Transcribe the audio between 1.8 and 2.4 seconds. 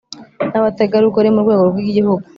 igihugu